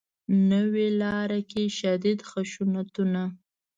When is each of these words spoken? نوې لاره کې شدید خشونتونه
نوې 0.51 0.87
لاره 1.01 1.39
کې 1.49 1.63
شدید 1.79 2.19
خشونتونه 2.29 3.21